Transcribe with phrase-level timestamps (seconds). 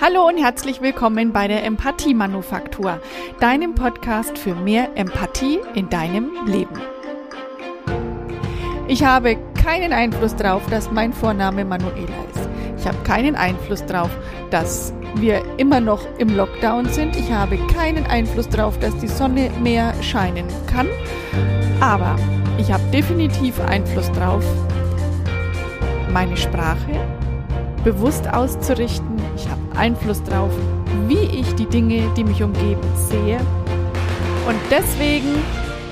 [0.00, 3.00] Hallo und herzlich willkommen bei der Empathie Manufaktur,
[3.40, 6.80] deinem Podcast für mehr Empathie in deinem Leben.
[8.88, 12.48] Ich habe keinen Einfluss darauf, dass mein Vorname Manuela ist.
[12.78, 14.10] Ich habe keinen Einfluss darauf,
[14.50, 17.16] dass wir immer noch im Lockdown sind.
[17.16, 20.88] Ich habe keinen Einfluss darauf, dass die Sonne mehr scheinen kann.
[21.80, 22.16] Aber
[22.58, 24.44] ich habe definitiv Einfluss darauf,
[26.12, 27.00] meine Sprache
[27.84, 29.16] bewusst auszurichten.
[29.36, 30.52] Ich habe Einfluss darauf,
[31.08, 33.38] wie ich die Dinge, die mich umgeben, sehe.
[34.46, 35.42] Und deswegen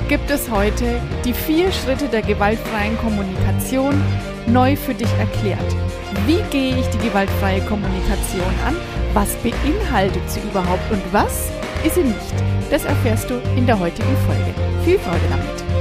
[0.09, 3.95] gibt es heute die vier Schritte der gewaltfreien Kommunikation
[4.47, 5.77] neu für dich erklärt.
[6.27, 8.77] Wie gehe ich die gewaltfreie Kommunikation an?
[9.15, 11.51] Was beinhaltet sie überhaupt und was
[11.85, 12.35] ist sie nicht?
[12.71, 14.55] Das erfährst du in der heutigen Folge.
[14.85, 15.80] Viel Freude damit!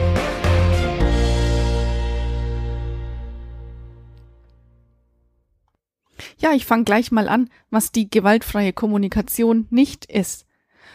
[6.39, 10.45] Ja, ich fange gleich mal an, was die gewaltfreie Kommunikation nicht ist.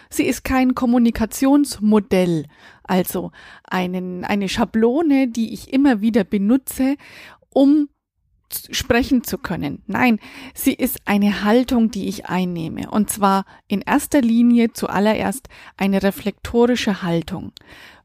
[0.08, 2.46] Sie ist kein Kommunikationsmodell,
[2.82, 3.30] also
[3.64, 6.96] einen, eine Schablone, die ich immer wieder benutze,
[7.50, 7.88] um
[8.70, 9.82] sprechen zu können.
[9.86, 10.20] Nein,
[10.54, 12.91] sie ist eine Haltung, die ich einnehme.
[12.91, 17.52] Und zwar in erster Linie zuallererst eine reflektorische Haltung.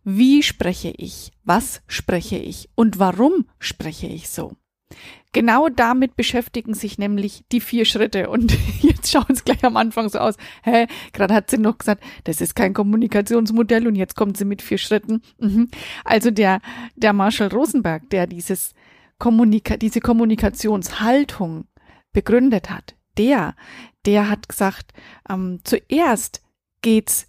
[0.03, 1.31] Wie spreche ich?
[1.43, 2.69] Was spreche ich?
[2.75, 4.53] Und warum spreche ich so?
[5.31, 8.29] Genau damit beschäftigen sich nämlich die vier Schritte.
[8.29, 10.35] Und jetzt schauen es gleich am Anfang so aus.
[10.63, 14.61] Hä, gerade hat sie noch gesagt, das ist kein Kommunikationsmodell und jetzt kommt sie mit
[14.61, 15.21] vier Schritten.
[15.39, 15.69] Mhm.
[16.03, 16.61] Also der,
[16.95, 18.73] der Marshall Rosenberg, der dieses
[19.19, 21.65] Kommunika diese Kommunikationshaltung
[22.11, 23.55] begründet hat, der,
[24.05, 24.93] der hat gesagt,
[25.29, 26.41] ähm, zuerst
[26.81, 27.28] geht's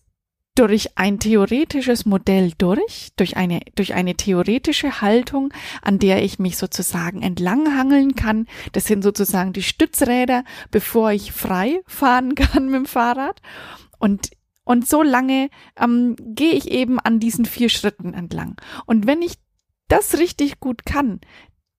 [0.60, 6.58] durch ein theoretisches Modell durch, durch eine, durch eine theoretische Haltung, an der ich mich
[6.58, 8.46] sozusagen entlanghangeln kann.
[8.72, 13.40] Das sind sozusagen die Stützräder, bevor ich frei fahren kann mit dem Fahrrad.
[13.98, 14.30] Und
[14.64, 15.48] und so lange
[15.80, 18.60] ähm, gehe ich eben an diesen vier Schritten entlang.
[18.86, 19.32] Und wenn ich
[19.88, 21.20] das richtig gut kann,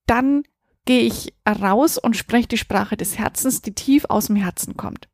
[0.07, 0.43] dann
[0.85, 5.07] gehe ich raus und spreche die Sprache des Herzens, die tief aus dem Herzen kommt.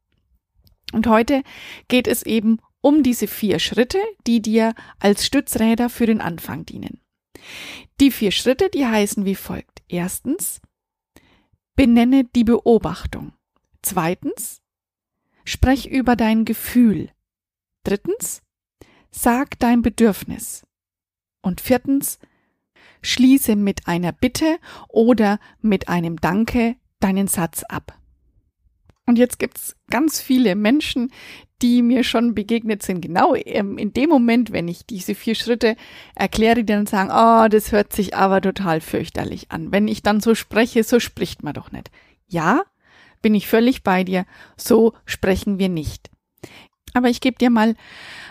[0.94, 1.44] Und heute
[1.90, 7.02] geht es eben um diese vier Schritte, die dir als Stützräder für den Anfang dienen.
[8.00, 9.84] Die vier Schritte, die heißen wie folgt.
[9.88, 10.62] Erstens,
[11.76, 13.34] benenne die Beobachtung.
[13.82, 14.62] Zweitens,
[15.46, 17.12] sprech über dein Gefühl.
[17.84, 18.42] Drittens,
[19.12, 20.66] sag dein Bedürfnis.
[21.42, 22.20] Und viertens,
[23.02, 24.60] schließe mit einer Bitte
[24.90, 27.98] oder mit einem Danke deinen Satz ab.
[29.08, 31.12] Und jetzt gibt's ganz viele Menschen,
[31.62, 35.76] die mir schon begegnet sind, genau ähm, in dem Moment, wenn ich diese vier Schritte
[36.14, 39.72] erkläre, die dann sagen, oh, das hört sich aber total fürchterlich an.
[39.72, 41.90] Wenn ich dann so spreche, so spricht man doch nicht.
[42.28, 42.64] Ja,
[43.22, 44.26] bin ich völlig bei dir,
[44.56, 46.12] so sprechen wir nicht.
[46.94, 47.76] Aber ich gebe dir mal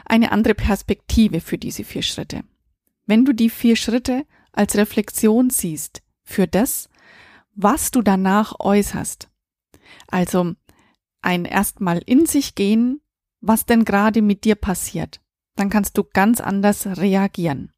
[0.05, 2.45] eine andere Perspektive für diese vier Schritte.
[3.07, 6.89] Wenn du die vier Schritte als Reflexion siehst für das,
[7.55, 9.29] was du danach äußerst,
[10.09, 10.55] also
[11.23, 13.01] ein erstmal in sich gehen,
[13.41, 15.21] was denn gerade mit dir passiert.
[15.57, 17.73] Dann kannst du ganz anders reagieren.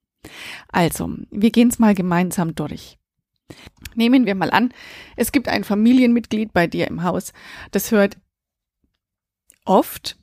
[0.69, 2.99] Also, wir gehen es mal gemeinsam durch.
[3.95, 4.73] Nehmen wir mal an,
[5.17, 7.33] es gibt ein Familienmitglied bei dir im Haus,
[7.71, 8.19] das hört
[9.65, 10.19] oft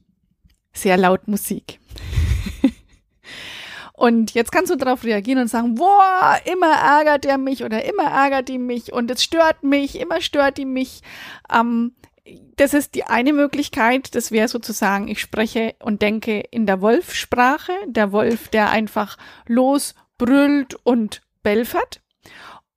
[0.74, 1.80] sehr laut Musik.
[3.94, 8.06] und jetzt kannst du darauf reagieren und sagen, boah, immer ärgert er mich oder immer
[8.12, 11.02] ärgert die mich und es stört mich, immer stört die mich.
[11.52, 11.96] Ähm,
[12.56, 14.16] das ist die eine Möglichkeit.
[14.16, 17.74] Das wäre sozusagen, ich spreche und denke in der Wolfsprache.
[17.88, 22.02] Der Wolf, der einfach losbrüllt und belfert.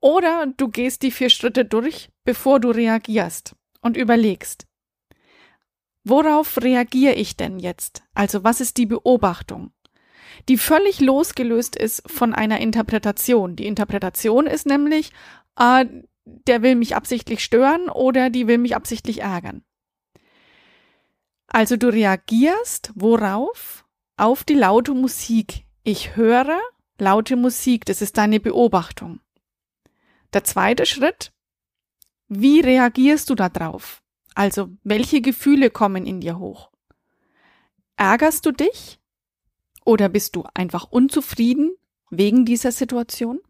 [0.01, 4.67] Oder du gehst die vier Schritte durch, bevor du reagierst und überlegst.
[6.05, 8.03] Worauf reagiere ich denn jetzt?
[8.15, 9.73] Also was ist die Beobachtung?
[10.49, 13.57] Die völlig losgelöst ist von einer Interpretation.
[13.57, 15.11] Die Interpretation ist nämlich,
[15.59, 15.87] äh,
[16.47, 19.63] der will mich absichtlich stören oder die will mich absichtlich ärgern.
[21.47, 23.85] Also du reagierst worauf?
[24.17, 25.65] Auf die laute Musik.
[25.85, 26.61] Ich höre
[26.99, 29.21] laute Musik, das ist deine Beobachtung.
[30.33, 31.33] Der zweite Schritt,
[32.29, 34.03] wie reagierst du darauf?
[34.35, 36.71] Also welche Gefühle kommen in dir hoch?
[37.97, 39.01] Ärgerst du dich?
[39.85, 41.75] Oder bist du einfach unzufrieden
[42.11, 43.41] wegen dieser Situation?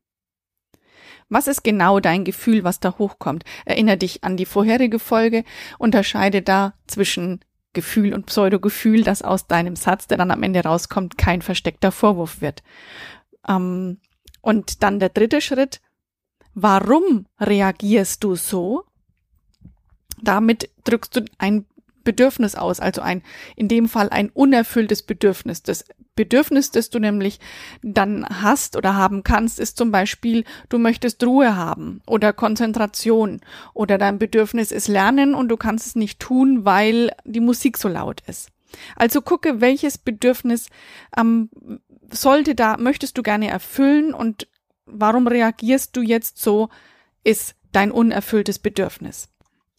[1.29, 3.45] Was ist genau dein Gefühl, was da hochkommt?
[3.67, 5.45] Erinner dich an die vorherige Folge,
[5.79, 7.41] unterscheide da zwischen
[7.75, 12.41] Gefühl und Pseudogefühl, dass aus deinem Satz, der dann am Ende rauskommt, kein versteckter Vorwurf
[12.41, 12.63] wird.
[13.47, 13.99] Ähm,
[14.41, 15.81] und dann der dritte Schritt,
[16.55, 18.85] warum reagierst du so?
[20.23, 21.67] Damit drückst du ein
[22.08, 23.22] Bedürfnis aus, also ein,
[23.55, 25.62] in dem Fall ein unerfülltes Bedürfnis.
[25.62, 25.84] Das
[26.16, 27.38] Bedürfnis, das du nämlich
[27.82, 33.43] dann hast oder haben kannst, ist zum Beispiel, du möchtest Ruhe haben oder Konzentration
[33.75, 37.88] oder dein Bedürfnis ist Lernen und du kannst es nicht tun, weil die Musik so
[37.88, 38.52] laut ist.
[38.96, 40.70] Also gucke, welches Bedürfnis
[41.14, 41.50] ähm,
[42.10, 44.49] sollte da, möchtest du gerne erfüllen und
[44.87, 46.70] warum reagierst du jetzt so,
[47.22, 49.28] ist dein unerfülltes Bedürfnis.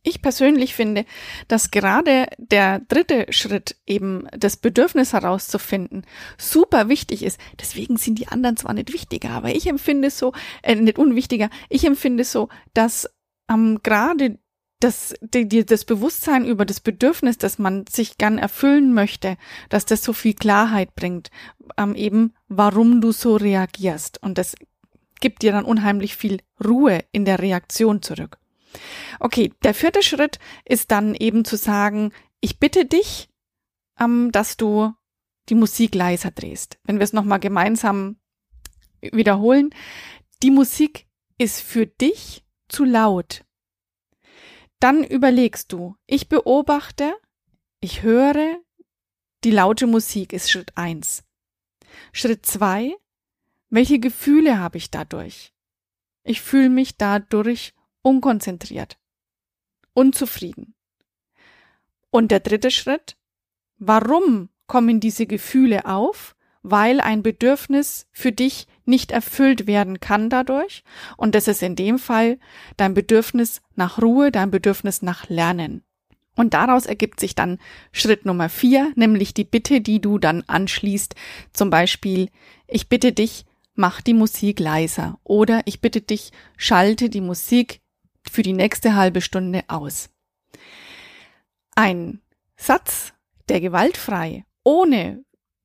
[0.01, 1.05] Ich persönlich finde,
[1.49, 6.05] dass gerade der dritte Schritt eben das Bedürfnis herauszufinden
[6.37, 7.39] super wichtig ist.
[7.59, 10.31] Deswegen sind die anderen zwar nicht wichtiger, aber ich empfinde so,
[10.63, 13.09] äh, nicht unwichtiger, ich empfinde so, dass
[13.49, 14.39] ähm, gerade
[14.79, 19.35] das, die, die, das Bewusstsein über das Bedürfnis, das man sich gern erfüllen möchte,
[19.67, 21.29] dass das so viel Klarheit bringt,
[21.77, 24.23] ähm, eben warum du so reagierst.
[24.23, 24.55] Und das
[25.19, 28.37] gibt dir dann unheimlich viel Ruhe in der Reaktion zurück.
[29.19, 33.29] Okay, der vierte Schritt ist dann eben zu sagen, ich bitte dich,
[33.99, 34.93] ähm, dass du
[35.49, 36.79] die Musik leiser drehst.
[36.83, 38.19] Wenn wir es nochmal gemeinsam
[39.01, 39.71] wiederholen,
[40.43, 41.07] die Musik
[41.37, 43.45] ist für dich zu laut.
[44.79, 47.13] Dann überlegst du, ich beobachte,
[47.81, 48.57] ich höre,
[49.43, 51.23] die laute Musik ist Schritt eins.
[52.13, 52.95] Schritt zwei,
[53.69, 55.53] welche Gefühle habe ich dadurch?
[56.23, 58.97] Ich fühle mich dadurch unkonzentriert,
[59.93, 60.75] unzufrieden.
[62.11, 63.17] Und der dritte Schritt,
[63.77, 66.35] warum kommen diese Gefühle auf?
[66.61, 70.83] Weil ein Bedürfnis für dich nicht erfüllt werden kann dadurch.
[71.15, 72.37] Und das ist in dem Fall
[72.75, 75.83] dein Bedürfnis nach Ruhe, dein Bedürfnis nach Lernen.
[76.35, 77.59] Und daraus ergibt sich dann
[77.91, 81.15] Schritt Nummer vier, nämlich die Bitte, die du dann anschließt.
[81.53, 82.29] Zum Beispiel,
[82.67, 85.19] ich bitte dich, mach die Musik leiser.
[85.23, 87.81] Oder ich bitte dich, schalte die Musik
[88.29, 90.09] für die nächste halbe Stunde aus.
[91.75, 92.21] Ein
[92.57, 93.13] Satz,
[93.47, 95.23] der gewaltfrei, ohne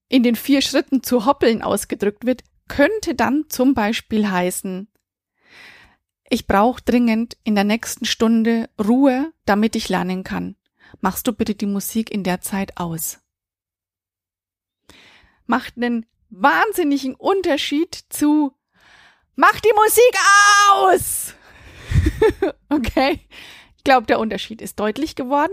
[0.09, 4.89] in den vier Schritten zu hoppeln ausgedrückt wird, könnte dann zum Beispiel heißen,
[6.31, 10.57] ich brauche dringend in der nächsten Stunde Ruhe, damit ich lernen kann.
[11.00, 13.21] Machst du bitte die Musik in der Zeit aus.
[15.47, 18.53] Macht einen wahnsinnigen Unterschied zu
[19.37, 20.15] Mach die Musik
[20.71, 21.35] aus!
[22.69, 23.21] okay.
[23.76, 25.53] Ich glaube, der Unterschied ist deutlich geworden.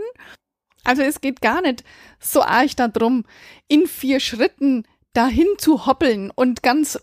[0.83, 1.83] Also es geht gar nicht
[2.19, 3.25] so arg darum,
[3.68, 7.00] in vier Schritten dahin zu hoppeln und ganz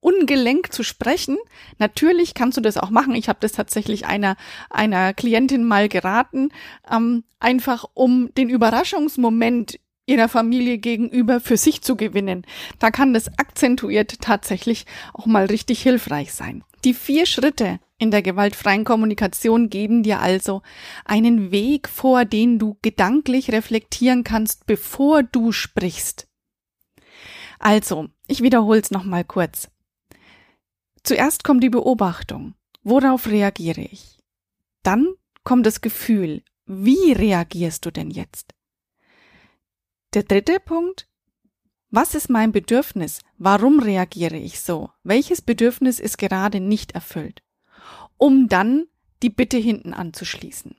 [0.00, 1.38] ungelenkt zu sprechen.
[1.78, 3.14] Natürlich kannst du das auch machen.
[3.14, 4.36] Ich habe das tatsächlich einer
[4.68, 6.50] einer Klientin mal geraten,
[6.90, 12.44] ähm, einfach um den Überraschungsmoment ihrer Familie gegenüber für sich zu gewinnen.
[12.80, 16.64] Da kann das akzentuiert tatsächlich auch mal richtig hilfreich sein.
[16.84, 20.62] Die vier Schritte in der gewaltfreien Kommunikation geben dir also
[21.04, 26.28] einen Weg vor, den du gedanklich reflektieren kannst, bevor du sprichst.
[27.60, 29.70] Also, ich wiederhole es nochmal kurz.
[31.04, 32.54] Zuerst kommt die Beobachtung.
[32.82, 34.18] Worauf reagiere ich?
[34.82, 35.06] Dann
[35.44, 36.42] kommt das Gefühl.
[36.66, 38.52] Wie reagierst du denn jetzt?
[40.14, 41.08] Der dritte Punkt.
[41.90, 43.20] Was ist mein Bedürfnis?
[43.38, 44.90] Warum reagiere ich so?
[45.04, 47.44] Welches Bedürfnis ist gerade nicht erfüllt?
[48.22, 48.86] Um dann
[49.24, 50.76] die Bitte hinten anzuschließen.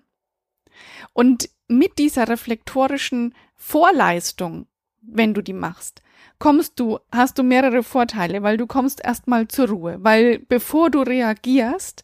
[1.12, 4.68] Und mit dieser reflektorischen Vorleistung,
[5.02, 6.02] wenn du die machst,
[6.40, 11.02] kommst du, hast du mehrere Vorteile, weil du kommst erstmal zur Ruhe, weil bevor du
[11.02, 12.04] reagierst,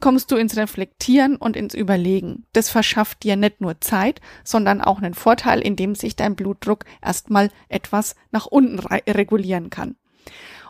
[0.00, 2.46] kommst du ins Reflektieren und ins Überlegen.
[2.54, 7.50] Das verschafft dir nicht nur Zeit, sondern auch einen Vorteil, indem sich dein Blutdruck erstmal
[7.68, 9.96] etwas nach unten regulieren kann.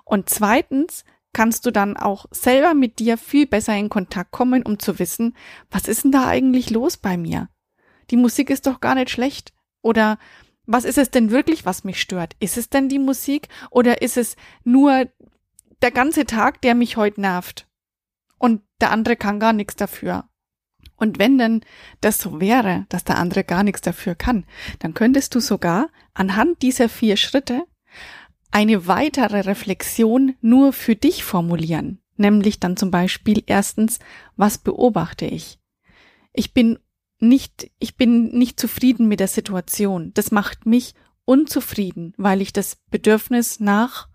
[0.04, 4.78] Und zweitens kannst du dann auch selber mit dir viel besser in Kontakt kommen, um
[4.78, 5.36] zu wissen,
[5.70, 7.48] was ist denn da eigentlich los bei mir?
[8.10, 9.52] Die Musik ist doch gar nicht schlecht.
[9.80, 10.18] Oder
[10.66, 12.36] was ist es denn wirklich, was mich stört?
[12.38, 15.08] Ist es denn die Musik oder ist es nur
[15.80, 17.66] der ganze Tag, der mich heute nervt?
[18.38, 20.28] Und der andere kann gar nichts dafür.
[20.96, 21.62] Und wenn denn
[22.00, 24.44] das so wäre, dass der andere gar nichts dafür kann,
[24.78, 27.64] dann könntest du sogar anhand dieser vier Schritte
[28.52, 33.98] eine weitere Reflexion nur für dich formulieren, nämlich dann zum Beispiel erstens,
[34.36, 35.58] was beobachte ich?
[36.32, 36.78] Ich bin
[37.18, 40.12] nicht, ich bin nicht zufrieden mit der Situation.
[40.14, 40.94] Das macht mich
[41.24, 44.08] unzufrieden, weil ich das Bedürfnis nach,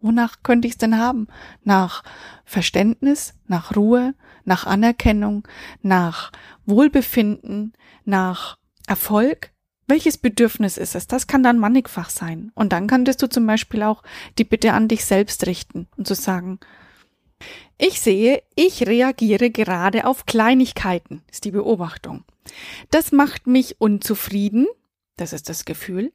[0.00, 1.28] wonach könnte ich es denn haben?
[1.62, 2.02] Nach
[2.44, 5.46] Verständnis, nach Ruhe, nach Anerkennung,
[5.82, 6.32] nach
[6.64, 9.51] Wohlbefinden, nach Erfolg,
[9.88, 11.06] welches Bedürfnis ist es?
[11.06, 12.52] Das kann dann mannigfach sein.
[12.54, 14.02] Und dann könntest du zum Beispiel auch
[14.38, 16.60] die Bitte an dich selbst richten und zu sagen,
[17.78, 22.24] Ich sehe, ich reagiere gerade auf Kleinigkeiten, ist die Beobachtung.
[22.90, 24.66] Das macht mich unzufrieden,
[25.16, 26.12] das ist das Gefühl,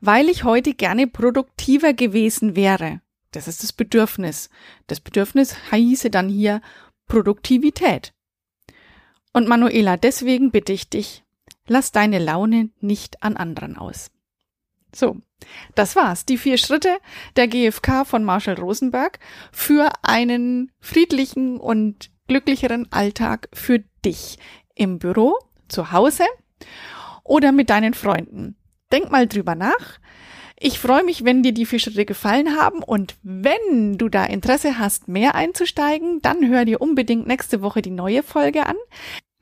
[0.00, 3.00] weil ich heute gerne produktiver gewesen wäre.
[3.32, 4.50] Das ist das Bedürfnis.
[4.86, 6.60] Das Bedürfnis hieße dann hier
[7.06, 8.12] Produktivität.
[9.32, 11.24] Und Manuela, deswegen bitte ich dich,
[11.70, 14.10] lass deine Laune nicht an anderen aus.
[14.92, 15.18] So,
[15.76, 16.26] das war's.
[16.26, 16.98] Die vier Schritte
[17.36, 19.20] der GfK von Marshall Rosenberg
[19.52, 24.38] für einen friedlichen und glücklicheren Alltag für dich
[24.74, 26.24] im Büro, zu Hause
[27.22, 28.56] oder mit deinen Freunden.
[28.90, 30.00] Denk mal drüber nach.
[30.58, 34.80] Ich freue mich, wenn dir die vier Schritte gefallen haben und wenn du da Interesse
[34.80, 38.76] hast, mehr einzusteigen, dann hör dir unbedingt nächste Woche die neue Folge an.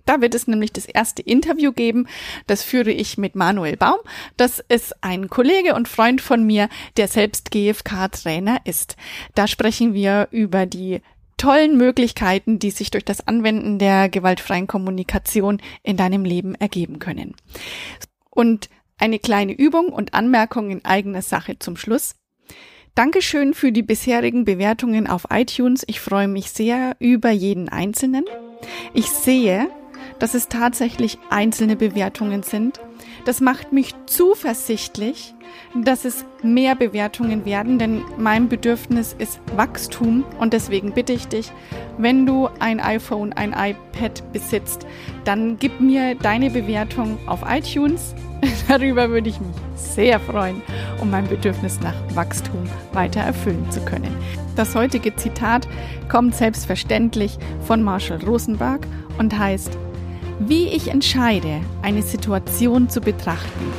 [0.09, 2.09] Da wird es nämlich das erste Interview geben.
[2.47, 3.99] Das führe ich mit Manuel Baum.
[4.38, 8.97] Das ist ein Kollege und Freund von mir, der selbst GFK-Trainer ist.
[9.35, 11.03] Da sprechen wir über die
[11.37, 17.35] tollen Möglichkeiten, die sich durch das Anwenden der gewaltfreien Kommunikation in deinem Leben ergeben können.
[18.31, 22.15] Und eine kleine Übung und Anmerkung in eigener Sache zum Schluss.
[22.95, 25.85] Dankeschön für die bisherigen Bewertungen auf iTunes.
[25.87, 28.25] Ich freue mich sehr über jeden einzelnen.
[28.95, 29.69] Ich sehe,
[30.18, 32.80] dass es tatsächlich einzelne Bewertungen sind.
[33.25, 35.34] Das macht mich zuversichtlich,
[35.75, 41.52] dass es mehr Bewertungen werden, denn mein Bedürfnis ist Wachstum und deswegen bitte ich dich,
[41.98, 44.87] wenn du ein iPhone, ein iPad besitzt,
[45.25, 48.14] dann gib mir deine Bewertung auf iTunes.
[48.68, 50.62] Darüber würde ich mich sehr freuen,
[51.00, 54.14] um mein Bedürfnis nach Wachstum weiter erfüllen zu können.
[54.56, 55.68] Das heutige Zitat
[56.08, 58.87] kommt selbstverständlich von Marshall Rosenberg
[59.18, 59.76] und heißt,
[60.38, 63.73] wie ich entscheide, eine Situation zu betrachten,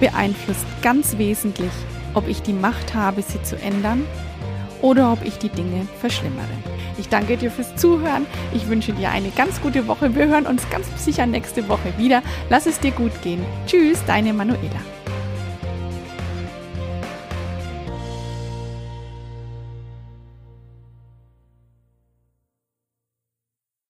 [0.00, 1.70] beeinflusst ganz wesentlich,
[2.14, 4.04] ob ich die Macht habe, sie zu ändern
[4.82, 6.44] oder ob ich die Dinge verschlimmere.
[6.98, 8.24] Ich danke dir fürs Zuhören.
[8.54, 10.14] Ich wünsche dir eine ganz gute Woche.
[10.14, 12.22] Wir hören uns ganz sicher nächste Woche wieder.
[12.48, 13.44] Lass es dir gut gehen.
[13.66, 14.95] Tschüss, deine Manuela.